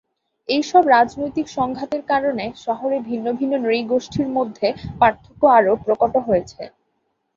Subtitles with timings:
[0.49, 4.67] এইসব রাজনৈতিক সংঘাতের কারণে শহরে ভিন্ন ভিন্ন নৃগোষ্ঠীর মধ্যে
[4.99, 6.61] পার্থক্য আরও প্রকট হয়েছে।